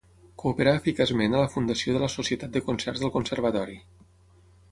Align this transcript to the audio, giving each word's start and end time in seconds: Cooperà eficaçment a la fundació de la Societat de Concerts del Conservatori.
Cooperà 0.43 0.71
eficaçment 0.79 1.35
a 1.35 1.43
la 1.43 1.51
fundació 1.57 1.93
de 1.97 2.01
la 2.03 2.09
Societat 2.13 2.57
de 2.57 2.63
Concerts 2.69 3.05
del 3.05 3.13
Conservatori. 3.19 3.77